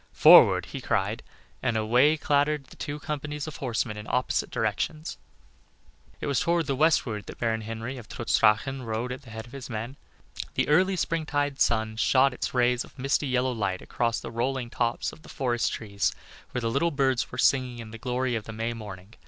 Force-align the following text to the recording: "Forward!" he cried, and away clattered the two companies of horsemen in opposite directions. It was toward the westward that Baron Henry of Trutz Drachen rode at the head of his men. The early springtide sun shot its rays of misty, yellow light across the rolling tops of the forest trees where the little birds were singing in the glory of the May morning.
"Forward!" 0.13 0.65
he 0.65 0.81
cried, 0.81 1.21
and 1.61 1.77
away 1.77 2.17
clattered 2.17 2.63
the 2.65 2.75
two 2.75 2.97
companies 2.99 3.45
of 3.45 3.57
horsemen 3.57 3.97
in 3.97 4.07
opposite 4.09 4.49
directions. 4.49 5.19
It 6.19 6.25
was 6.25 6.39
toward 6.39 6.65
the 6.65 6.75
westward 6.75 7.27
that 7.27 7.37
Baron 7.37 7.61
Henry 7.61 7.97
of 7.99 8.09
Trutz 8.09 8.39
Drachen 8.39 8.81
rode 8.83 9.11
at 9.11 9.21
the 9.21 9.29
head 9.29 9.45
of 9.45 9.51
his 9.51 9.69
men. 9.69 9.97
The 10.55 10.67
early 10.67 10.95
springtide 10.95 11.61
sun 11.61 11.97
shot 11.97 12.33
its 12.33 12.51
rays 12.51 12.83
of 12.83 12.97
misty, 12.97 13.27
yellow 13.27 13.51
light 13.51 13.83
across 13.83 14.19
the 14.19 14.31
rolling 14.31 14.71
tops 14.71 15.13
of 15.13 15.21
the 15.21 15.29
forest 15.29 15.71
trees 15.71 16.11
where 16.49 16.61
the 16.61 16.71
little 16.71 16.89
birds 16.89 17.31
were 17.31 17.37
singing 17.37 17.77
in 17.77 17.91
the 17.91 17.99
glory 17.99 18.33
of 18.33 18.45
the 18.45 18.53
May 18.53 18.73
morning. 18.73 19.13